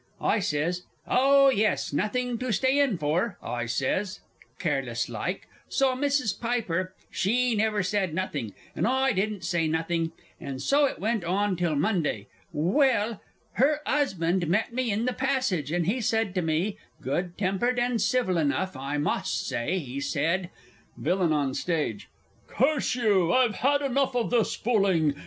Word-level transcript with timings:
I 0.19 0.39
says, 0.39 0.81
"Oh, 1.07 1.49
yes; 1.51 1.93
nothing 1.93 2.39
to 2.39 2.51
stay 2.51 2.79
in 2.79 2.97
for," 2.97 3.37
I 3.39 3.67
says, 3.67 4.19
careless 4.57 5.09
like; 5.09 5.47
so 5.69 5.95
Mrs. 5.95 6.39
Piper, 6.39 6.95
she 7.11 7.53
never 7.53 7.83
said 7.83 8.11
nothing, 8.15 8.55
and 8.75 8.87
I 8.87 9.11
didn't 9.11 9.43
say 9.45 9.67
nothing; 9.67 10.11
and 10.39 10.59
so 10.59 10.85
it 10.85 10.97
went 10.97 11.23
on 11.23 11.55
till 11.55 11.75
Monday 11.75 12.25
well! 12.51 13.21
Her 13.51 13.81
'usban' 13.85 14.43
met 14.47 14.73
me 14.73 14.89
in 14.89 15.05
the 15.05 15.13
passage; 15.13 15.71
and 15.71 15.85
he 15.85 16.01
said 16.01 16.33
to 16.33 16.41
me 16.41 16.77
good 16.99 17.37
tempered 17.37 17.77
and 17.77 18.01
civil 18.01 18.39
enough, 18.39 18.75
I 18.75 18.97
must 18.97 19.47
say 19.47 19.77
he 19.77 19.99
said 19.99 20.49
(VILLAIN 20.97 21.31
ON 21.31 21.53
STAGE. 21.53 22.09
"Curse 22.47 22.95
you! 22.95 23.31
I've 23.31 23.57
had 23.57 23.83
enough 23.83 24.15
of 24.15 24.31
this 24.31 24.55
fooling! 24.55 25.13